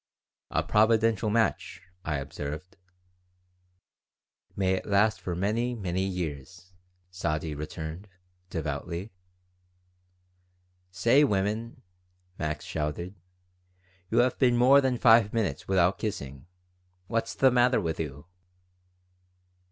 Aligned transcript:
"'A 0.49 0.63
providential 0.63 1.29
match,'" 1.29 1.83
I 2.03 2.15
observed. 2.17 2.75
"May 4.55 4.73
it 4.73 4.87
last 4.87 5.21
for 5.21 5.35
many, 5.35 5.75
many 5.75 6.01
years," 6.01 6.73
Sadie 7.11 7.53
returned, 7.53 8.07
devoutly 8.49 9.11
"Say, 10.89 11.23
women!" 11.23 11.83
Max 12.39 12.65
shouted, 12.65 13.13
"you 14.09 14.17
have 14.17 14.39
been 14.39 14.57
more 14.57 14.81
than 14.81 14.97
five 14.97 15.33
minutes 15.33 15.67
without 15.67 15.99
kissing. 15.99 16.47
What's 17.05 17.35
the 17.35 17.51
matter 17.51 17.79
with 17.79 17.99
you?" 17.99 18.25